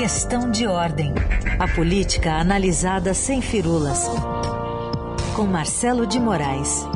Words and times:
Questão 0.00 0.50
de 0.50 0.66
ordem. 0.66 1.12
A 1.58 1.68
política 1.68 2.32
analisada 2.32 3.12
sem 3.12 3.42
firulas. 3.42 4.06
Com 5.36 5.44
Marcelo 5.44 6.06
de 6.06 6.18
Moraes. 6.18 6.86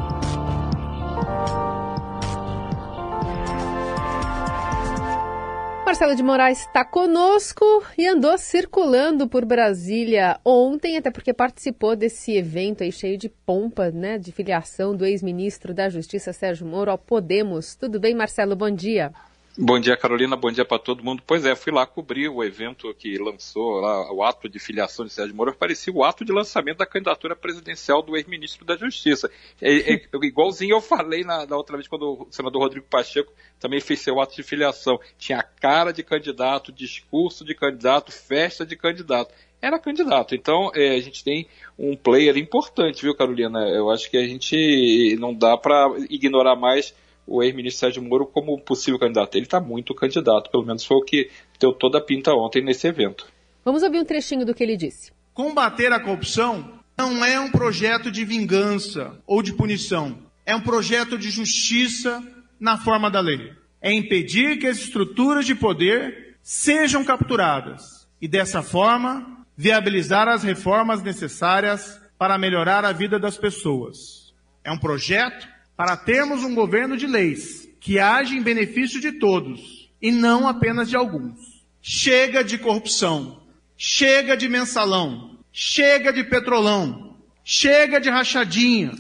Marcelo 5.84 6.16
de 6.16 6.22
Moraes 6.22 6.60
está 6.60 6.82
conosco 6.82 7.84
e 7.98 8.08
andou 8.08 8.38
circulando 8.38 9.28
por 9.28 9.44
Brasília 9.44 10.40
ontem, 10.42 10.96
até 10.96 11.10
porque 11.10 11.34
participou 11.34 11.94
desse 11.94 12.34
evento 12.34 12.82
aí 12.82 12.90
cheio 12.90 13.18
de 13.18 13.28
pompa, 13.28 13.90
né, 13.90 14.16
de 14.16 14.32
filiação 14.32 14.96
do 14.96 15.04
ex-ministro 15.04 15.74
da 15.74 15.90
Justiça 15.90 16.32
Sérgio 16.32 16.66
Moro 16.66 16.90
ao 16.90 16.96
Podemos. 16.96 17.76
Tudo 17.76 18.00
bem, 18.00 18.14
Marcelo? 18.14 18.56
Bom 18.56 18.70
dia. 18.70 19.12
Bom 19.56 19.78
dia, 19.78 19.96
Carolina. 19.96 20.34
Bom 20.34 20.50
dia 20.50 20.64
para 20.64 20.80
todo 20.80 21.04
mundo. 21.04 21.22
Pois 21.24 21.44
é, 21.44 21.54
fui 21.54 21.72
lá 21.72 21.86
cobrir 21.86 22.28
o 22.28 22.42
evento 22.42 22.92
que 22.92 23.16
lançou 23.18 23.78
lá, 23.78 24.12
o 24.12 24.20
ato 24.24 24.48
de 24.48 24.58
filiação 24.58 25.06
de 25.06 25.12
Sérgio 25.12 25.36
Moro. 25.36 25.54
Parecia 25.54 25.92
o 25.92 26.02
ato 26.02 26.24
de 26.24 26.32
lançamento 26.32 26.78
da 26.78 26.86
candidatura 26.86 27.36
presidencial 27.36 28.02
do 28.02 28.16
ex-ministro 28.16 28.64
da 28.64 28.76
Justiça. 28.76 29.30
É, 29.62 29.94
é, 29.94 30.08
igualzinho 30.24 30.74
eu 30.74 30.80
falei 30.80 31.22
na, 31.22 31.46
na, 31.46 31.56
outra 31.56 31.76
vez, 31.76 31.86
quando 31.86 32.26
o 32.26 32.26
senador 32.32 32.62
Rodrigo 32.62 32.86
Pacheco 32.90 33.32
também 33.60 33.80
fez 33.80 34.00
seu 34.00 34.20
ato 34.20 34.34
de 34.34 34.42
filiação. 34.42 34.98
Tinha 35.16 35.40
cara 35.40 35.92
de 35.92 36.02
candidato, 36.02 36.72
discurso 36.72 37.44
de 37.44 37.54
candidato, 37.54 38.10
festa 38.10 38.66
de 38.66 38.74
candidato. 38.74 39.32
Era 39.62 39.78
candidato. 39.78 40.34
Então, 40.34 40.72
é, 40.74 40.96
a 40.96 41.00
gente 41.00 41.22
tem 41.22 41.46
um 41.78 41.96
player 41.96 42.36
importante, 42.36 43.02
viu, 43.02 43.14
Carolina? 43.14 43.60
Eu 43.68 43.88
acho 43.88 44.10
que 44.10 44.16
a 44.16 44.26
gente 44.26 45.16
não 45.20 45.32
dá 45.32 45.56
para 45.56 45.94
ignorar 46.10 46.56
mais 46.56 46.92
o 47.26 47.42
ex-ministro 47.42 47.80
Sérgio 47.80 48.02
Moro 48.02 48.26
como 48.26 48.58
possível 48.60 48.98
candidato. 48.98 49.34
Ele 49.36 49.44
está 49.44 49.60
muito 49.60 49.94
candidato, 49.94 50.50
pelo 50.50 50.64
menos 50.64 50.84
foi 50.84 50.96
o 50.96 51.04
que 51.04 51.30
deu 51.58 51.72
toda 51.72 51.98
a 51.98 52.00
pinta 52.00 52.32
ontem 52.32 52.62
nesse 52.62 52.86
evento. 52.86 53.26
Vamos 53.64 53.82
ouvir 53.82 53.98
um 53.98 54.04
trechinho 54.04 54.44
do 54.44 54.54
que 54.54 54.62
ele 54.62 54.76
disse. 54.76 55.12
Combater 55.32 55.92
a 55.92 56.00
corrupção 56.00 56.80
não 56.96 57.24
é 57.24 57.40
um 57.40 57.50
projeto 57.50 58.10
de 58.10 58.24
vingança 58.24 59.18
ou 59.26 59.42
de 59.42 59.52
punição. 59.52 60.18
É 60.46 60.54
um 60.54 60.60
projeto 60.60 61.18
de 61.18 61.30
justiça 61.30 62.22
na 62.60 62.76
forma 62.76 63.10
da 63.10 63.20
lei. 63.20 63.52
É 63.80 63.92
impedir 63.92 64.58
que 64.58 64.66
as 64.66 64.78
estruturas 64.78 65.46
de 65.46 65.54
poder 65.54 66.36
sejam 66.42 67.04
capturadas 67.04 68.06
e, 68.20 68.28
dessa 68.28 68.62
forma, 68.62 69.44
viabilizar 69.56 70.28
as 70.28 70.42
reformas 70.42 71.02
necessárias 71.02 72.00
para 72.18 72.38
melhorar 72.38 72.84
a 72.84 72.92
vida 72.92 73.18
das 73.18 73.36
pessoas. 73.36 74.32
É 74.62 74.70
um 74.70 74.78
projeto 74.78 75.48
para 75.76 75.96
termos 75.96 76.42
um 76.42 76.54
governo 76.54 76.96
de 76.96 77.06
leis 77.06 77.68
que 77.80 77.98
age 77.98 78.36
em 78.36 78.42
benefício 78.42 79.00
de 79.00 79.12
todos 79.12 79.90
e 80.00 80.10
não 80.10 80.48
apenas 80.48 80.88
de 80.88 80.96
alguns. 80.96 81.64
Chega 81.82 82.42
de 82.42 82.56
corrupção, 82.56 83.42
chega 83.76 84.36
de 84.36 84.48
mensalão, 84.48 85.38
chega 85.52 86.12
de 86.12 86.24
petrolão, 86.24 87.16
chega 87.44 88.00
de 88.00 88.08
rachadinha, 88.08 88.92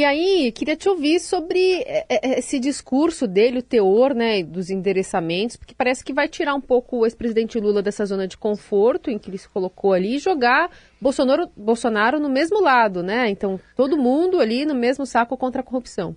e 0.00 0.04
aí, 0.04 0.50
queria 0.50 0.76
te 0.76 0.88
ouvir 0.88 1.20
sobre 1.20 1.82
é, 1.82 2.06
é, 2.08 2.38
esse 2.38 2.58
discurso 2.58 3.28
dele, 3.28 3.58
o 3.58 3.62
teor 3.62 4.14
né, 4.14 4.42
dos 4.42 4.70
endereçamentos, 4.70 5.56
porque 5.56 5.74
parece 5.74 6.02
que 6.02 6.14
vai 6.14 6.26
tirar 6.26 6.54
um 6.54 6.60
pouco 6.60 6.96
o 6.96 7.04
ex-presidente 7.04 7.60
Lula 7.60 7.82
dessa 7.82 8.06
zona 8.06 8.26
de 8.26 8.34
conforto 8.34 9.10
em 9.10 9.18
que 9.18 9.28
ele 9.28 9.36
se 9.36 9.46
colocou 9.46 9.92
ali 9.92 10.16
e 10.16 10.18
jogar 10.18 10.70
Bolsonaro, 10.98 11.50
Bolsonaro 11.54 12.18
no 12.18 12.30
mesmo 12.30 12.62
lado, 12.62 13.02
né? 13.02 13.28
Então, 13.28 13.60
todo 13.76 13.98
mundo 13.98 14.40
ali 14.40 14.64
no 14.64 14.74
mesmo 14.74 15.04
saco 15.04 15.36
contra 15.36 15.60
a 15.60 15.64
corrupção. 15.64 16.16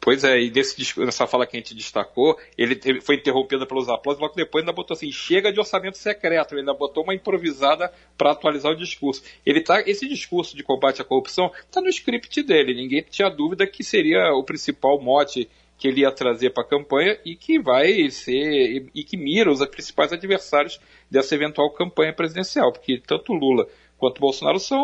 Pois 0.00 0.24
é, 0.24 0.40
e 0.40 0.50
nesse, 0.50 0.98
nessa 0.98 1.26
fala 1.26 1.46
que 1.46 1.56
a 1.56 1.60
gente 1.60 1.74
destacou, 1.74 2.38
ele 2.56 3.00
foi 3.02 3.16
interrompido 3.16 3.66
pelos 3.66 3.86
aplausos, 3.86 4.20
logo 4.20 4.34
depois 4.34 4.62
ainda 4.62 4.72
botou 4.72 4.94
assim, 4.94 5.12
chega 5.12 5.52
de 5.52 5.60
orçamento 5.60 5.98
secreto, 5.98 6.54
ele 6.54 6.60
ainda 6.60 6.72
botou 6.72 7.04
uma 7.04 7.14
improvisada 7.14 7.92
para 8.16 8.30
atualizar 8.30 8.72
o 8.72 8.76
discurso. 8.76 9.22
Ele 9.44 9.60
tá, 9.60 9.82
esse 9.86 10.08
discurso 10.08 10.56
de 10.56 10.62
combate 10.62 11.02
à 11.02 11.04
corrupção 11.04 11.52
está 11.66 11.82
no 11.82 11.88
script 11.88 12.42
dele, 12.42 12.74
ninguém 12.74 13.04
tinha 13.10 13.28
dúvida 13.28 13.66
que 13.66 13.84
seria 13.84 14.32
o 14.32 14.42
principal 14.42 14.98
mote 14.98 15.46
que 15.76 15.88
ele 15.88 16.00
ia 16.00 16.12
trazer 16.12 16.50
para 16.50 16.62
a 16.62 16.68
campanha 16.68 17.18
e 17.24 17.34
que 17.34 17.58
vai 17.58 18.10
ser, 18.10 18.86
e 18.94 19.04
que 19.04 19.18
mira 19.18 19.50
os 19.50 19.64
principais 19.66 20.12
adversários 20.12 20.80
dessa 21.10 21.34
eventual 21.34 21.70
campanha 21.72 22.12
presidencial, 22.12 22.72
porque 22.72 23.02
tanto 23.06 23.32
Lula 23.32 23.66
quanto 24.00 24.20
Bolsonaro 24.20 24.58
são 24.58 24.82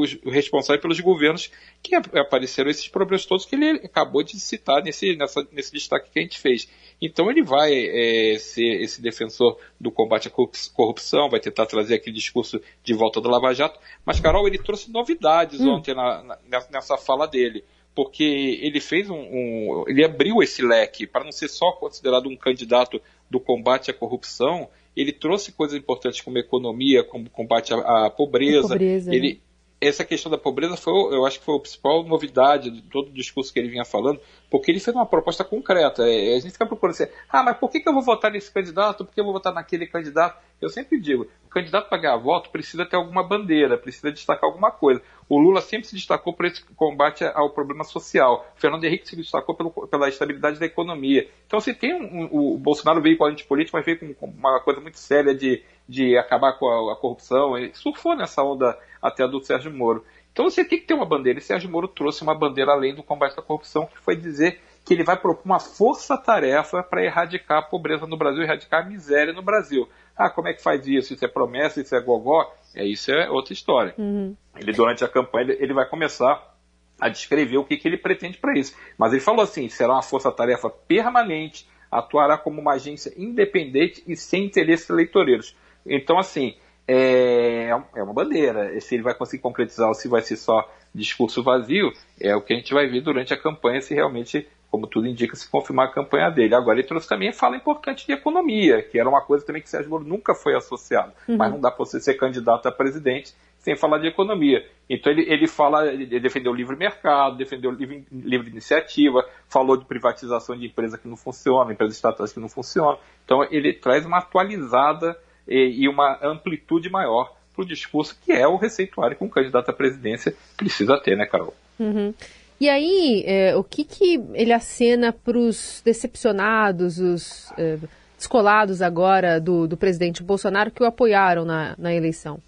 os 0.00 0.18
responsáveis 0.24 0.82
pelos 0.82 0.98
governos 0.98 1.50
que 1.80 1.94
apareceram 1.94 2.68
esses 2.68 2.88
problemas 2.88 3.24
todos 3.24 3.46
que 3.46 3.54
ele 3.54 3.70
acabou 3.84 4.24
de 4.24 4.38
citar 4.40 4.82
nesse, 4.82 5.14
nessa, 5.14 5.46
nesse 5.52 5.72
destaque 5.72 6.10
que 6.10 6.18
a 6.18 6.22
gente 6.22 6.38
fez. 6.38 6.68
Então 7.00 7.30
ele 7.30 7.42
vai 7.42 7.72
é, 7.72 8.36
ser 8.38 8.82
esse 8.82 9.00
defensor 9.00 9.56
do 9.80 9.92
combate 9.92 10.26
à 10.26 10.30
corrupção, 10.74 11.30
vai 11.30 11.38
tentar 11.38 11.66
trazer 11.66 11.94
aquele 11.94 12.16
discurso 12.16 12.60
de 12.82 12.92
volta 12.92 13.20
do 13.20 13.30
Lava 13.30 13.54
Jato, 13.54 13.78
mas 14.04 14.18
Carol, 14.18 14.48
ele 14.48 14.58
trouxe 14.58 14.90
novidades 14.90 15.60
hum. 15.60 15.74
ontem 15.74 15.94
na, 15.94 16.22
na, 16.24 16.66
nessa 16.70 16.98
fala 16.98 17.26
dele 17.26 17.64
porque 17.94 18.58
ele 18.62 18.80
fez 18.80 19.10
um, 19.10 19.18
um, 19.18 19.84
ele 19.86 20.04
abriu 20.04 20.42
esse 20.42 20.62
leque 20.62 21.06
para 21.06 21.24
não 21.24 21.32
ser 21.32 21.48
só 21.48 21.72
considerado 21.72 22.28
um 22.28 22.36
candidato 22.36 23.00
do 23.28 23.40
combate 23.40 23.90
à 23.90 23.94
corrupção, 23.94 24.68
ele 24.96 25.12
trouxe 25.12 25.52
coisas 25.52 25.76
importantes 25.78 26.20
como 26.20 26.38
economia, 26.38 27.04
como 27.04 27.28
combate 27.30 27.72
à, 27.72 28.06
à 28.06 28.10
pobreza. 28.10 28.68
pobreza 28.68 29.14
ele, 29.14 29.34
né? 29.34 29.40
Essa 29.80 30.04
questão 30.04 30.30
da 30.30 30.36
pobreza 30.36 30.76
foi, 30.76 30.92
eu 30.92 31.24
acho 31.24 31.38
que 31.38 31.44
foi 31.44 31.56
a 31.56 31.60
principal 31.60 32.04
novidade 32.04 32.70
de 32.70 32.82
todo 32.82 33.08
o 33.08 33.12
discurso 33.14 33.50
que 33.50 33.58
ele 33.58 33.70
vinha 33.70 33.84
falando, 33.84 34.20
porque 34.50 34.70
ele 34.70 34.78
fez 34.78 34.94
uma 34.94 35.06
proposta 35.06 35.42
concreta. 35.42 36.02
É, 36.02 36.36
a 36.36 36.38
gente 36.40 36.52
fica 36.52 36.66
procurando 36.66 36.94
assim, 36.94 37.06
ah, 37.30 37.42
mas 37.42 37.56
por 37.56 37.70
que, 37.70 37.82
eu 37.86 37.92
vou 37.92 38.02
votar 38.02 38.30
nesse 38.30 38.52
candidato? 38.52 39.06
Por 39.06 39.14
que 39.14 39.20
eu 39.20 39.24
vou 39.24 39.32
votar 39.32 39.54
naquele 39.54 39.86
candidato? 39.86 40.38
Eu 40.60 40.68
sempre 40.68 41.00
digo, 41.00 41.26
o 41.46 41.48
candidato 41.48 41.88
para 41.88 41.96
ganhar 41.96 42.16
voto 42.18 42.50
precisa 42.50 42.84
ter 42.84 42.96
alguma 42.96 43.22
bandeira, 43.22 43.78
precisa 43.78 44.12
destacar 44.12 44.44
alguma 44.50 44.70
coisa. 44.70 45.00
O 45.26 45.38
Lula 45.38 45.62
sempre 45.62 45.86
se 45.86 45.94
destacou 45.94 46.34
por 46.34 46.44
esse 46.44 46.62
combate 46.76 47.24
ao 47.24 47.48
problema 47.48 47.82
social. 47.82 48.46
O 48.54 48.60
Fernando 48.60 48.84
Henrique 48.84 49.08
se 49.08 49.16
destacou 49.16 49.54
pelo, 49.54 49.70
pela 49.70 50.10
estabilidade 50.10 50.60
da 50.60 50.66
economia. 50.66 51.26
Então, 51.46 51.58
se 51.58 51.72
tem 51.72 51.94
um, 51.94 52.24
um, 52.24 52.54
o 52.54 52.58
Bolsonaro 52.58 53.00
veio 53.00 53.16
com 53.16 53.24
a 53.24 53.30
antipolítica, 53.30 53.78
mas 53.78 53.86
veio 53.86 54.14
com 54.14 54.26
uma 54.26 54.60
coisa 54.60 54.80
muito 54.80 54.98
séria 54.98 55.34
de, 55.34 55.62
de 55.88 56.18
acabar 56.18 56.52
com 56.58 56.68
a, 56.68 56.92
a 56.92 56.96
corrupção. 56.96 57.56
Ele 57.56 57.72
surfou 57.72 58.14
nessa 58.14 58.42
onda 58.42 58.76
até 59.00 59.24
a 59.24 59.26
do 59.26 59.42
Sérgio 59.42 59.72
Moro. 59.72 60.04
Então 60.32 60.48
você 60.48 60.64
tem 60.64 60.78
que 60.78 60.86
ter 60.86 60.94
uma 60.94 61.06
bandeira. 61.06 61.38
E 61.38 61.42
Sérgio 61.42 61.70
Moro 61.70 61.88
trouxe 61.88 62.22
uma 62.22 62.34
bandeira 62.34 62.72
além 62.72 62.94
do 62.94 63.02
combate 63.02 63.38
à 63.38 63.42
corrupção, 63.42 63.86
que 63.86 63.98
foi 63.98 64.16
dizer 64.16 64.60
que 64.84 64.94
ele 64.94 65.04
vai 65.04 65.16
propor 65.16 65.42
uma 65.44 65.60
força-tarefa 65.60 66.82
para 66.82 67.04
erradicar 67.04 67.58
a 67.58 67.62
pobreza 67.62 68.06
no 68.06 68.16
Brasil, 68.16 68.42
erradicar 68.42 68.84
a 68.84 68.88
miséria 68.88 69.32
no 69.32 69.42
Brasil. 69.42 69.88
Ah, 70.16 70.30
como 70.30 70.48
é 70.48 70.54
que 70.54 70.62
faz 70.62 70.86
isso? 70.86 71.14
Isso 71.14 71.24
é 71.24 71.28
promessa, 71.28 71.80
isso 71.80 71.94
é 71.94 72.00
gogó? 72.00 72.52
É, 72.74 72.84
isso 72.84 73.10
é 73.10 73.28
outra 73.30 73.52
história. 73.52 73.94
Uhum. 73.98 74.36
Ele, 74.56 74.72
durante 74.72 75.04
a 75.04 75.08
campanha, 75.08 75.56
ele 75.58 75.74
vai 75.74 75.86
começar 75.88 76.56
a 77.00 77.08
descrever 77.08 77.56
o 77.56 77.64
que, 77.64 77.76
que 77.76 77.88
ele 77.88 77.96
pretende 77.96 78.38
para 78.38 78.58
isso. 78.58 78.76
Mas 78.98 79.12
ele 79.12 79.22
falou 79.22 79.42
assim: 79.42 79.68
será 79.68 79.94
uma 79.94 80.02
força-tarefa 80.02 80.68
permanente, 80.68 81.68
atuará 81.90 82.36
como 82.36 82.60
uma 82.60 82.74
agência 82.74 83.12
independente 83.16 84.02
e 84.06 84.16
sem 84.16 84.44
interesses 84.44 84.88
eleitoreiros. 84.88 85.56
Então, 85.86 86.18
assim, 86.18 86.56
é, 86.92 87.68
é 87.94 88.02
uma 88.02 88.12
bandeira. 88.12 88.78
Se 88.80 88.96
ele 88.96 89.04
vai 89.04 89.14
conseguir 89.14 89.42
concretizar 89.42 89.86
ou 89.86 89.94
se 89.94 90.08
vai 90.08 90.22
ser 90.22 90.36
só 90.36 90.68
discurso 90.92 91.40
vazio, 91.40 91.92
é 92.20 92.34
o 92.34 92.42
que 92.42 92.52
a 92.52 92.56
gente 92.56 92.74
vai 92.74 92.88
ver 92.88 93.00
durante 93.00 93.32
a 93.32 93.36
campanha, 93.36 93.80
se 93.80 93.94
realmente, 93.94 94.48
como 94.68 94.88
tudo 94.88 95.06
indica, 95.06 95.36
se 95.36 95.48
confirmar 95.48 95.86
a 95.86 95.92
campanha 95.92 96.28
dele. 96.30 96.52
Agora, 96.52 96.78
ele 96.78 96.88
trouxe 96.88 97.08
também 97.08 97.32
fala 97.32 97.56
importante 97.56 98.04
de 98.04 98.12
economia, 98.12 98.82
que 98.82 98.98
era 98.98 99.08
uma 99.08 99.20
coisa 99.20 99.46
também 99.46 99.62
que 99.62 99.70
Sérgio 99.70 99.88
Moro 99.88 100.04
nunca 100.04 100.34
foi 100.34 100.56
associado. 100.56 101.12
Uhum. 101.28 101.36
Mas 101.36 101.52
não 101.52 101.60
dá 101.60 101.70
para 101.70 101.84
você 101.84 102.00
ser 102.00 102.14
candidato 102.14 102.66
a 102.66 102.72
presidente 102.72 103.34
sem 103.60 103.76
falar 103.76 103.98
de 103.98 104.08
economia. 104.08 104.66
Então 104.88 105.12
ele, 105.12 105.30
ele 105.30 105.46
fala, 105.46 105.86
ele 105.92 106.18
defendeu 106.18 106.50
o 106.50 106.54
livre 106.54 106.74
mercado, 106.74 107.36
defendeu 107.36 107.70
livre, 107.70 108.04
livre 108.10 108.50
iniciativa, 108.50 109.24
falou 109.48 109.76
de 109.76 109.84
privatização 109.84 110.56
de 110.56 110.66
empresa 110.66 110.96
que 110.96 111.06
não 111.06 111.16
funciona, 111.16 111.70
empresas 111.70 111.94
estatais 111.94 112.32
que 112.32 112.40
não 112.40 112.48
funcionam. 112.48 112.98
Então 113.24 113.46
ele 113.50 113.74
traz 113.74 114.06
uma 114.06 114.16
atualizada 114.16 115.16
e, 115.50 115.82
e 115.82 115.88
uma 115.88 116.18
amplitude 116.22 116.88
maior 116.88 117.34
para 117.52 117.64
o 117.64 117.66
discurso 117.66 118.16
que 118.24 118.32
é 118.32 118.46
o 118.46 118.56
receituário 118.56 119.16
que 119.16 119.24
um 119.24 119.28
candidato 119.28 119.68
à 119.68 119.72
presidência 119.72 120.34
precisa 120.56 120.96
ter, 120.98 121.16
né, 121.16 121.26
Carol? 121.26 121.54
Uhum. 121.78 122.14
E 122.60 122.68
aí, 122.68 123.24
é, 123.26 123.56
o 123.56 123.64
que, 123.64 123.84
que 123.84 124.22
ele 124.34 124.52
acena 124.52 125.12
para 125.12 125.36
os 125.36 125.82
decepcionados, 125.84 126.98
os 126.98 127.50
é, 127.58 127.78
descolados 128.16 128.82
agora 128.82 129.40
do, 129.40 129.66
do 129.66 129.76
presidente 129.76 130.22
Bolsonaro 130.22 130.70
que 130.70 130.82
o 130.82 130.86
apoiaram 130.86 131.44
na, 131.44 131.74
na 131.78 131.94
eleição? 131.94 132.38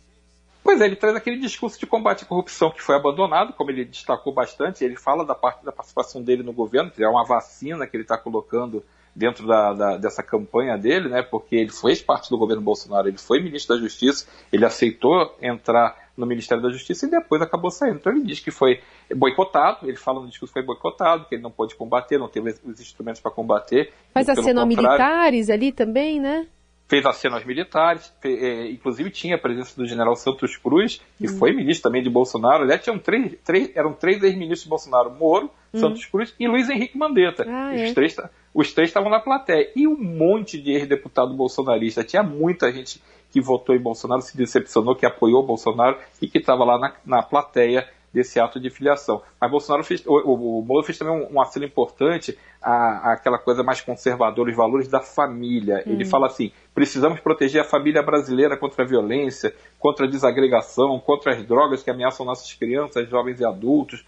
Pois 0.62 0.81
é, 0.81 0.84
ele 0.84 0.96
traz 0.96 1.16
aquele 1.16 1.38
discurso 1.38 1.81
de 1.81 1.87
combate 1.87 2.25
à 2.25 2.26
corrupção 2.26 2.70
que 2.70 2.82
foi 2.82 2.94
abandonado, 2.94 3.52
como 3.54 3.70
ele 3.70 3.84
destacou 3.84 4.32
bastante. 4.32 4.84
Ele 4.84 4.96
fala 4.96 5.25
da 5.25 5.34
parte 5.34 5.64
da 5.64 5.72
participação 5.72 6.22
dele 6.22 6.43
no 6.43 6.52
governo, 6.52 6.90
que 6.90 7.02
é 7.02 7.08
uma 7.08 7.25
vacina 7.25 7.87
que 7.87 7.96
ele 7.96 8.04
está 8.04 8.16
colocando 8.16 8.84
dentro 9.14 9.47
da, 9.47 9.73
da, 9.73 9.97
dessa 9.97 10.23
campanha 10.23 10.76
dele, 10.76 11.09
né? 11.09 11.23
Porque 11.23 11.56
ele 11.56 11.70
fez 11.70 12.03
parte 12.03 12.31
do 12.31 12.38
governo 12.38 12.62
Bolsonaro, 12.62 13.09
ele 13.09 13.19
foi 13.19 13.41
ministro 13.41 13.76
da 13.76 13.82
Justiça, 13.82 14.26
ele 14.53 14.64
aceitou 14.64 15.37
entrar 15.41 16.11
no 16.17 16.26
Ministério 16.26 16.62
da 16.62 16.70
Justiça 16.70 17.06
e 17.06 17.11
depois 17.11 17.41
acabou 17.41 17.70
saindo. 17.70 17.97
Então 17.97 18.12
ele 18.12 18.25
diz 18.25 18.41
que 18.41 18.50
foi 18.50 18.81
boicotado, 19.14 19.88
ele 19.88 19.97
fala 19.97 20.20
no 20.20 20.29
discurso 20.29 20.53
que 20.53 20.61
foi 20.61 20.67
boicotado, 20.67 21.26
que 21.26 21.35
ele 21.35 21.43
não 21.43 21.50
pôde 21.50 21.75
combater, 21.75 22.19
não 22.19 22.29
teve 22.29 22.55
os 22.64 22.81
instrumentos 22.81 23.20
para 23.20 23.31
combater. 23.31 23.93
Mas 24.14 24.29
acendam 24.29 24.67
militares 24.67 25.49
ali 25.49 25.73
também, 25.73 26.20
né? 26.20 26.47
fez 26.93 27.06
aceno 27.06 27.37
aos 27.37 27.44
militares, 27.47 28.12
é, 28.23 28.70
inclusive 28.70 29.09
tinha 29.09 29.37
a 29.37 29.38
presença 29.38 29.75
do 29.75 29.87
general 29.87 30.14
Santos 30.14 30.59
Cruz, 30.59 31.00
que 31.17 31.26
uhum. 31.26 31.38
foi 31.38 31.50
ministro 31.50 31.85
também 31.85 32.03
de 32.03 32.11
Bolsonaro. 32.11 32.64
Aliás, 32.64 32.82
tinham 32.82 32.99
três, 32.99 33.35
três, 33.43 33.75
eram 33.75 33.94
três 33.94 34.23
ex-ministros 34.23 34.64
de 34.64 34.69
Bolsonaro: 34.69 35.11
Moro, 35.11 35.50
uhum. 35.73 35.81
Santos 35.81 36.05
Cruz 36.05 36.35
e 36.38 36.47
Luiz 36.47 36.69
Henrique 36.69 36.99
Mandetta. 36.99 37.47
Ah, 37.49 37.75
é. 37.75 37.87
os, 37.87 37.94
três, 37.94 38.14
os 38.54 38.72
três 38.72 38.90
estavam 38.90 39.10
na 39.10 39.20
plateia. 39.20 39.70
E 39.75 39.87
um 39.87 39.96
monte 39.96 40.60
de 40.60 40.72
ex-deputado 40.72 41.34
bolsonarista. 41.34 42.04
Tinha 42.04 42.22
muita 42.22 42.72
gente 42.72 43.02
que 43.31 43.40
votou 43.40 43.75
em 43.75 43.81
Bolsonaro, 43.81 44.20
se 44.20 44.37
decepcionou, 44.37 44.94
que 44.94 45.06
apoiou 45.06 45.43
Bolsonaro 45.43 45.96
e 46.20 46.28
que 46.28 46.38
estava 46.38 46.64
lá 46.64 46.78
na, 46.78 46.94
na 47.04 47.22
plateia 47.22 47.88
desse 48.12 48.38
ato 48.38 48.60
de 48.60 48.69
filiação. 48.69 49.22
Mas 49.40 49.50
Bolsonaro 49.50 49.82
fez, 49.82 50.04
o, 50.06 50.12
o 50.12 50.62
Moro 50.62 50.84
fez 50.84 50.99
também 50.99 51.14
um, 51.14 51.37
um 51.37 51.40
aceno 51.40 51.64
importante 51.64 52.38
à, 52.60 53.12
àquela 53.12 53.38
coisa 53.38 53.62
mais 53.62 53.81
conservadora, 53.81 54.50
os 54.50 54.56
valores 54.56 54.87
da 54.87 55.00
família. 55.00 55.82
Hum. 55.87 55.93
Ele 55.93 56.04
fala 56.04 56.26
assim: 56.26 56.52
precisamos 56.75 57.20
proteger 57.20 57.62
a 57.62 57.64
família 57.64 58.02
brasileira 58.02 58.56
contra 58.56 58.84
a 58.84 58.87
violência, 58.87 59.54
contra 59.78 60.06
a 60.06 60.08
desagregação, 60.08 61.00
contra 61.00 61.32
as 61.32 61.43
drogas 61.44 61.82
que 61.82 61.90
ameaçam 61.90 62.26
nossas 62.26 62.52
crianças, 62.52 63.08
jovens 63.08 63.40
e 63.40 63.44
adultos. 63.44 64.04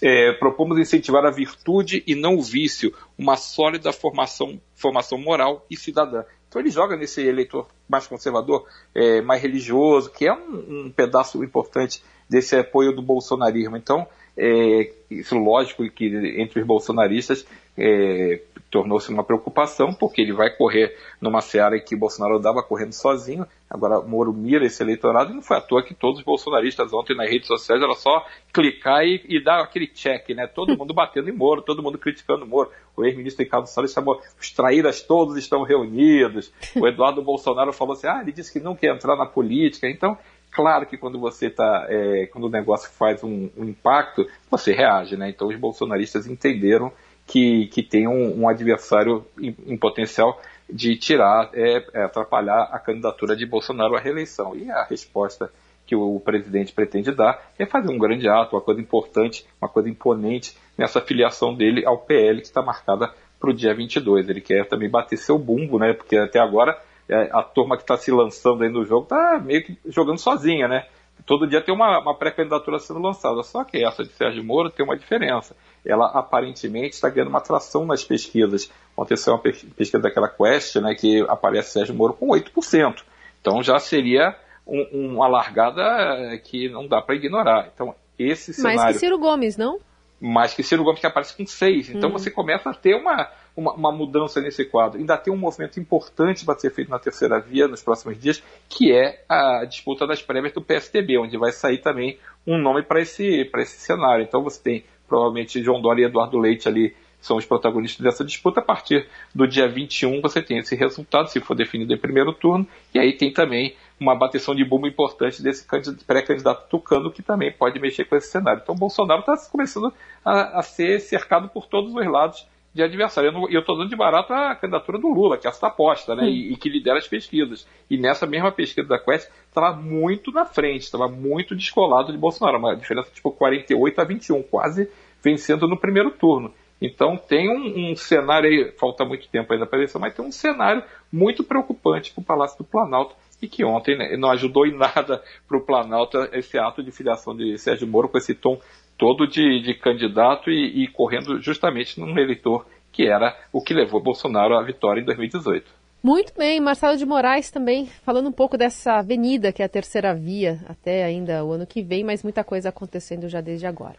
É, 0.00 0.32
propomos 0.32 0.78
incentivar 0.78 1.24
a 1.24 1.30
virtude 1.30 2.04
e 2.06 2.14
não 2.14 2.36
o 2.36 2.42
vício, 2.42 2.94
uma 3.18 3.36
sólida 3.36 3.92
formação, 3.92 4.60
formação 4.74 5.18
moral 5.18 5.66
e 5.70 5.76
cidadã. 5.76 6.24
Então 6.48 6.60
ele 6.60 6.70
joga 6.70 6.96
nesse 6.96 7.20
eleitor 7.22 7.66
mais 7.88 8.06
conservador, 8.06 8.66
é, 8.94 9.20
mais 9.22 9.40
religioso, 9.42 10.10
que 10.12 10.26
é 10.26 10.32
um, 10.32 10.86
um 10.86 10.90
pedaço 10.90 11.42
importante 11.42 12.02
desse 12.28 12.56
apoio 12.56 12.94
do 12.94 13.02
bolsonarismo. 13.02 13.76
Então, 13.76 14.06
é, 14.36 14.92
isso 15.10 15.36
lógico 15.36 15.88
que 15.90 16.06
entre 16.40 16.60
os 16.60 16.66
bolsonaristas 16.66 17.46
é, 17.76 18.40
tornou-se 18.72 19.10
uma 19.10 19.22
preocupação, 19.22 19.92
porque 19.92 20.22
ele 20.22 20.32
vai 20.32 20.48
correr 20.50 20.96
numa 21.20 21.42
seara 21.42 21.78
que 21.78 21.94
Bolsonaro 21.94 22.38
andava 22.38 22.62
correndo 22.62 22.92
sozinho, 22.92 23.46
agora 23.68 24.00
Moro 24.00 24.32
mira 24.32 24.64
esse 24.64 24.82
eleitorado, 24.82 25.30
e 25.30 25.34
não 25.34 25.42
foi 25.42 25.58
à 25.58 25.60
toa 25.60 25.82
que 25.82 25.94
todos 25.94 26.20
os 26.20 26.24
bolsonaristas 26.24 26.90
ontem 26.92 27.14
nas 27.14 27.28
redes 27.28 27.46
sociais 27.46 27.82
era 27.82 27.94
só 27.94 28.26
clicar 28.50 29.04
e, 29.04 29.22
e 29.28 29.44
dar 29.44 29.60
aquele 29.60 29.86
check, 29.86 30.30
né? 30.30 30.46
Todo 30.46 30.76
mundo 30.76 30.94
batendo 30.94 31.28
em 31.28 31.32
Moro, 31.32 31.60
todo 31.60 31.82
mundo 31.82 31.98
criticando 31.98 32.46
Moro. 32.46 32.70
O 32.96 33.04
ex-ministro 33.04 33.44
Ricardo 33.44 33.66
Salles 33.66 33.92
chamou, 33.92 34.20
os 34.40 34.50
traíras 34.50 35.02
todos 35.02 35.36
estão 35.36 35.62
reunidos. 35.62 36.52
O 36.76 36.86
Eduardo 36.86 37.22
Bolsonaro 37.22 37.72
falou 37.72 37.92
assim, 37.92 38.06
ah, 38.06 38.20
ele 38.22 38.32
disse 38.32 38.52
que 38.52 38.60
não 38.60 38.74
quer 38.74 38.94
entrar 38.94 39.16
na 39.16 39.26
política. 39.26 39.88
Então, 39.88 40.16
Claro 40.52 40.84
que 40.84 40.98
quando 40.98 41.18
você 41.18 41.46
está, 41.46 41.86
é, 41.88 42.26
quando 42.26 42.44
o 42.44 42.50
negócio 42.50 42.90
faz 42.90 43.24
um, 43.24 43.48
um, 43.56 43.64
impacto, 43.64 44.28
você 44.50 44.74
reage, 44.74 45.16
né? 45.16 45.30
Então 45.30 45.48
os 45.48 45.56
bolsonaristas 45.56 46.26
entenderam 46.26 46.92
que, 47.26 47.66
que 47.68 47.82
tem 47.82 48.06
um, 48.06 48.42
um 48.42 48.48
adversário 48.48 49.24
em, 49.40 49.54
em, 49.66 49.76
potencial 49.76 50.40
de 50.70 50.96
tirar, 50.96 51.50
é, 51.52 51.84
é, 51.92 52.02
atrapalhar 52.04 52.68
a 52.72 52.78
candidatura 52.78 53.36
de 53.36 53.46
Bolsonaro 53.46 53.96
à 53.96 54.00
reeleição. 54.00 54.56
E 54.56 54.70
a 54.70 54.84
resposta 54.84 55.50
que 55.86 55.94
o 55.96 56.20
presidente 56.20 56.72
pretende 56.72 57.12
dar 57.12 57.52
é 57.58 57.66
fazer 57.66 57.90
um 57.90 57.98
grande 57.98 58.28
ato, 58.28 58.56
uma 58.56 58.62
coisa 58.62 58.80
importante, 58.80 59.46
uma 59.60 59.68
coisa 59.68 59.88
imponente 59.88 60.56
nessa 60.76 61.00
filiação 61.00 61.54
dele 61.54 61.84
ao 61.84 61.98
PL 61.98 62.40
que 62.40 62.46
está 62.46 62.62
marcada 62.62 63.12
para 63.38 63.50
o 63.50 63.54
dia 63.54 63.74
22. 63.74 64.28
Ele 64.28 64.40
quer 64.40 64.66
também 64.66 64.88
bater 64.88 65.16
seu 65.16 65.38
bumbo, 65.38 65.78
né? 65.78 65.92
Porque 65.92 66.16
até 66.16 66.38
agora 66.38 66.80
é, 67.08 67.28
a 67.32 67.42
turma 67.42 67.76
que 67.76 67.82
está 67.82 67.96
se 67.96 68.10
lançando 68.10 68.62
aí 68.62 68.70
no 68.70 68.84
jogo 68.84 69.02
está 69.04 69.38
meio 69.38 69.64
que 69.64 69.76
jogando 69.86 70.18
sozinha, 70.18 70.68
né? 70.68 70.86
Todo 71.26 71.46
dia 71.46 71.60
tem 71.60 71.74
uma, 71.74 72.00
uma 72.00 72.16
pré-candidatura 72.16 72.78
sendo 72.78 73.00
lançada. 73.00 73.42
Só 73.42 73.64
que 73.64 73.84
essa 73.84 74.02
de 74.02 74.12
Sérgio 74.12 74.44
Moro 74.44 74.70
tem 74.70 74.84
uma 74.84 74.96
diferença. 74.96 75.56
Ela 75.84 76.06
aparentemente 76.06 76.94
está 76.94 77.08
ganhando 77.08 77.28
uma 77.28 77.38
atração 77.38 77.84
nas 77.86 78.04
pesquisas. 78.04 78.70
Aconteceu 78.92 79.34
uma 79.34 79.40
pesquisa 79.40 79.98
daquela 79.98 80.28
Quest, 80.28 80.76
né, 80.76 80.94
que 80.94 81.24
aparece 81.28 81.72
Sérgio 81.72 81.94
Moro 81.94 82.14
com 82.14 82.28
8%. 82.28 83.02
Então 83.40 83.62
já 83.62 83.78
seria 83.78 84.36
um, 84.66 85.14
uma 85.14 85.28
largada 85.28 85.82
é, 85.82 86.38
que 86.38 86.68
não 86.68 86.86
dá 86.86 87.00
para 87.00 87.14
ignorar. 87.14 87.70
Então, 87.74 87.94
esse 88.18 88.52
cenário. 88.52 88.78
Mais 88.78 88.96
que 88.96 89.00
Ciro 89.00 89.18
Gomes, 89.18 89.56
não? 89.56 89.78
Mais 90.24 90.54
que 90.54 90.62
Ciro 90.62 90.84
Gomes, 90.84 91.00
que 91.00 91.06
aparece 91.06 91.36
com 91.36 91.44
6%. 91.44 91.96
Então 91.96 92.08
hum. 92.08 92.12
você 92.12 92.30
começa 92.30 92.70
a 92.70 92.74
ter 92.74 92.94
uma, 92.94 93.28
uma, 93.56 93.72
uma, 93.74 93.92
mudança 93.92 94.40
nesse 94.40 94.64
quadro. 94.64 94.98
Ainda 94.98 95.16
tem 95.16 95.32
um 95.32 95.36
movimento 95.36 95.80
importante 95.80 96.44
para 96.44 96.58
ser 96.58 96.70
feito 96.70 96.90
na 96.90 96.98
terceira 96.98 97.40
via 97.40 97.66
nos 97.66 97.82
próximos 97.82 98.18
dias, 98.20 98.42
que 98.68 98.92
é 98.92 99.24
a 99.28 99.64
disputa 99.64 100.06
das 100.06 100.22
prévias 100.22 100.52
do 100.52 100.62
PSDB, 100.62 101.18
onde 101.18 101.36
vai 101.36 101.50
sair 101.50 101.78
também 101.78 102.18
um 102.46 102.56
nome 102.56 102.82
para 102.82 103.00
esse, 103.00 103.50
esse 103.56 103.80
cenário. 103.80 104.22
Então 104.22 104.42
você 104.42 104.62
tem 104.62 104.84
provavelmente 105.08 105.62
João 105.62 105.80
Dória 105.80 106.02
e 106.02 106.06
Eduardo 106.06 106.38
Leite 106.38 106.68
ali 106.68 106.94
são 107.22 107.36
os 107.38 107.46
protagonistas 107.46 108.04
dessa 108.04 108.24
disputa. 108.24 108.60
A 108.60 108.62
partir 108.62 109.08
do 109.34 109.46
dia 109.46 109.66
21 109.68 110.20
você 110.20 110.42
tem 110.42 110.58
esse 110.58 110.74
resultado, 110.74 111.28
se 111.28 111.40
for 111.40 111.54
definido 111.54 111.94
em 111.94 111.96
primeiro 111.98 112.34
turno, 112.34 112.66
e 112.92 112.98
aí 112.98 113.16
tem 113.16 113.32
também 113.32 113.74
uma 113.98 114.16
bateção 114.16 114.54
de 114.54 114.64
bumbo 114.64 114.86
importante 114.86 115.40
desse 115.42 115.64
pré-candidato 116.04 116.68
Tucano, 116.68 117.10
que 117.10 117.22
também 117.22 117.52
pode 117.52 117.78
mexer 117.78 118.04
com 118.04 118.16
esse 118.16 118.28
cenário. 118.28 118.60
Então 118.62 118.74
Bolsonaro 118.74 119.20
está 119.20 119.36
começando 119.50 119.94
a, 120.24 120.58
a, 120.58 120.62
ser 120.62 121.00
cercado 121.00 121.48
por 121.48 121.66
todos 121.66 121.94
os 121.94 122.06
lados 122.06 122.46
de 122.74 122.82
adversário. 122.82 123.48
E 123.48 123.54
eu 123.54 123.60
estou 123.60 123.76
dando 123.76 123.88
de 123.88 123.96
barato 123.96 124.32
a 124.32 124.56
candidatura 124.56 124.98
do 124.98 125.08
Lula, 125.08 125.38
que 125.38 125.46
é 125.46 125.50
essa 125.50 125.68
aposta, 125.68 126.16
né? 126.16 126.24
E, 126.28 126.52
e, 126.52 126.56
que 126.56 126.68
lidera 126.68 126.98
as 126.98 127.06
pesquisas. 127.06 127.66
E 127.88 127.96
nessa 127.96 128.26
mesma 128.26 128.50
pesquisa 128.50 128.88
da 128.88 128.98
Quest, 128.98 129.30
estava 129.48 129.76
muito 129.76 130.32
na 130.32 130.44
frente, 130.44 130.82
estava 130.82 131.06
muito 131.06 131.54
descolado 131.54 132.10
de 132.10 132.18
Bolsonaro. 132.18 132.58
Uma 132.58 132.74
diferença 132.74 133.10
tipo 133.12 133.30
48 133.30 134.00
a 134.00 134.04
21, 134.04 134.42
quase 134.42 134.90
vencendo 135.22 135.68
no 135.68 135.76
primeiro 135.76 136.10
turno. 136.10 136.52
Então 136.82 137.16
tem 137.16 137.48
um, 137.48 137.92
um 137.92 137.96
cenário 137.96 138.50
aí, 138.50 138.72
falta 138.72 139.04
muito 139.04 139.28
tempo 139.28 139.52
ainda 139.52 139.64
para 139.64 139.78
eleição, 139.78 140.00
mas 140.00 140.14
tem 140.14 140.24
um 140.24 140.32
cenário 140.32 140.82
muito 141.12 141.44
preocupante 141.44 142.12
para 142.12 142.20
o 142.20 142.24
Palácio 142.24 142.58
do 142.58 142.64
Planalto 142.64 143.14
e 143.40 143.46
que 143.46 143.64
ontem 143.64 143.96
né, 143.96 144.16
não 144.16 144.30
ajudou 144.30 144.66
em 144.66 144.74
nada 144.76 145.22
para 145.46 145.56
o 145.56 145.60
Planalto 145.60 146.18
esse 146.32 146.58
ato 146.58 146.82
de 146.82 146.90
filiação 146.90 147.36
de 147.36 147.56
Sérgio 147.56 147.86
Moro 147.86 148.08
com 148.08 148.18
esse 148.18 148.34
tom 148.34 148.60
todo 148.98 149.28
de, 149.28 149.60
de 149.62 149.74
candidato 149.74 150.50
e, 150.50 150.84
e, 150.84 150.88
correndo 150.88 151.40
justamente 151.40 151.98
num 152.00 152.18
eleitor 152.18 152.66
que 152.90 153.06
era 153.06 153.36
o 153.52 153.62
que 153.62 153.72
levou 153.72 154.02
Bolsonaro 154.02 154.54
à 154.54 154.62
vitória 154.62 155.00
em 155.00 155.04
2018. 155.04 155.64
Muito 156.02 156.32
bem, 156.36 156.60
Marcelo 156.60 156.96
de 156.96 157.06
Moraes 157.06 157.50
também 157.50 157.86
falando 157.86 158.28
um 158.28 158.32
pouco 158.32 158.58
dessa 158.58 158.94
avenida 158.94 159.52
que 159.52 159.62
é 159.62 159.64
a 159.64 159.68
terceira 159.68 160.14
via 160.14 160.58
até 160.68 161.04
ainda 161.04 161.44
o 161.44 161.52
ano 161.52 161.66
que 161.66 161.80
vem, 161.80 162.02
mas 162.02 162.24
muita 162.24 162.42
coisa 162.42 162.70
acontecendo 162.70 163.28
já 163.28 163.40
desde 163.40 163.66
agora. 163.66 163.96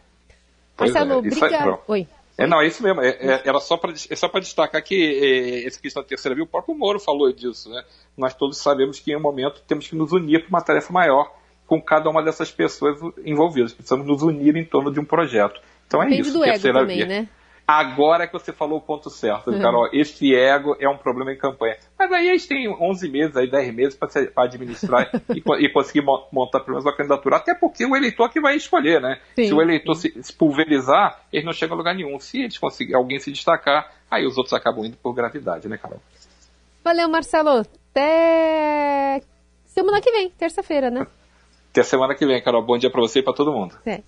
Pois 0.76 0.92
Marcelo, 0.92 1.12
é, 1.12 1.16
obrigado. 1.16 1.78
Oi. 1.88 2.06
É, 2.36 2.46
não, 2.46 2.60
é 2.60 2.66
isso 2.66 2.82
mesmo. 2.82 3.00
É, 3.00 3.10
é, 3.10 3.42
era 3.44 3.60
só 3.60 3.76
para 3.76 3.92
é 3.92 4.16
só 4.16 4.28
destacar 4.40 4.82
que 4.82 4.94
é, 4.94 5.66
essa 5.66 5.80
questão 5.80 6.02
da 6.02 6.08
terceira 6.08 6.34
via, 6.34 6.44
o 6.44 6.48
próprio 6.48 6.76
Moro 6.76 6.98
falou 6.98 7.32
disso. 7.32 7.70
Né? 7.70 7.82
Nós 8.16 8.34
todos 8.34 8.58
sabemos 8.58 8.98
que 8.98 9.12
em 9.12 9.16
um 9.16 9.20
momento 9.20 9.62
temos 9.66 9.86
que 9.88 9.94
nos 9.94 10.12
unir 10.12 10.40
para 10.40 10.48
uma 10.48 10.60
tarefa 10.60 10.92
maior 10.92 11.32
com 11.66 11.80
cada 11.80 12.10
uma 12.10 12.22
dessas 12.22 12.50
pessoas 12.50 12.98
envolvidas. 13.24 13.72
Precisamos 13.72 14.06
nos 14.06 14.22
unir 14.22 14.56
em 14.56 14.64
torno 14.64 14.92
de 14.92 14.98
um 15.00 15.04
projeto. 15.04 15.60
Então 15.86 16.02
é 16.02 16.06
Depende 16.06 16.28
isso. 16.28 16.38
do 16.38 16.44
ego 16.44 16.72
também, 16.72 16.96
via. 16.98 17.06
né? 17.06 17.28
Agora 17.66 18.26
que 18.26 18.32
você 18.34 18.52
falou 18.52 18.78
o 18.78 18.80
ponto 18.80 19.08
certo, 19.08 19.50
uhum. 19.50 19.60
Carol. 19.60 19.88
Este 19.90 20.34
ego 20.34 20.76
é 20.78 20.86
um 20.86 20.98
problema 20.98 21.32
em 21.32 21.38
campanha. 21.38 21.76
Mas 21.98 22.12
aí 22.12 22.28
eles 22.28 22.46
têm 22.46 22.68
11 22.68 23.08
meses, 23.08 23.36
aí 23.36 23.50
10 23.50 23.74
meses 23.74 23.96
para 23.96 24.10
administrar 24.44 25.10
e, 25.34 25.42
e, 25.64 25.72
conseguir 25.72 26.02
montar 26.02 26.60
pelo 26.60 26.72
menos 26.72 26.84
uma 26.84 26.94
candidatura. 26.94 27.36
Até 27.36 27.54
porque 27.54 27.86
o 27.86 27.96
eleitor 27.96 28.30
que 28.30 28.38
vai 28.38 28.54
escolher, 28.54 29.00
né? 29.00 29.18
Sim. 29.34 29.46
Se 29.46 29.54
o 29.54 29.62
eleitor 29.62 29.94
se, 29.94 30.22
se, 30.22 30.32
pulverizar, 30.32 31.22
eles 31.32 31.46
não 31.46 31.54
chegam 31.54 31.74
a 31.74 31.78
lugar 31.78 31.94
nenhum. 31.94 32.20
Se 32.20 32.42
eles 32.42 32.58
conseguirem 32.58 33.00
alguém 33.00 33.18
se 33.18 33.32
destacar, 33.32 33.90
aí 34.10 34.26
os 34.26 34.36
outros 34.36 34.52
acabam 34.52 34.84
indo 34.84 34.98
por 34.98 35.14
gravidade, 35.14 35.66
né, 35.66 35.78
Carol? 35.78 36.02
Valeu, 36.84 37.08
Marcelo. 37.08 37.64
Até 37.90 39.22
semana 39.64 40.02
que 40.02 40.10
vem, 40.10 40.28
terça-feira, 40.28 40.90
né? 40.90 41.06
Até 41.70 41.82
semana 41.82 42.14
que 42.14 42.26
vem, 42.26 42.42
Carol. 42.42 42.62
Bom 42.62 42.76
dia 42.76 42.90
para 42.90 43.00
você 43.00 43.20
e 43.20 43.22
para 43.22 43.32
todo 43.32 43.52
mundo. 43.52 43.74
É. 43.86 44.02